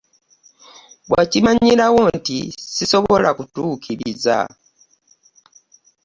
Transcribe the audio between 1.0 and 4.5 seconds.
Wakimanyirawo nti ssisobola kutuukiriza.